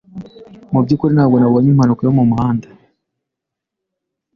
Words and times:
Mubyukuri, 0.71 1.11
ntabwo 1.15 1.35
nabonye 1.37 1.69
impanuka 1.71 2.01
yo 2.03 2.15
mumuhanda. 2.17 2.67